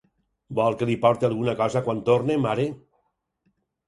Vol 0.59 0.77
que 0.77 0.85
li 0.89 0.95
porte 1.03 1.27
alguna 1.29 1.53
cosa 1.59 1.83
quan 1.87 1.99
torne, 2.07 2.39
mare? 2.47 2.65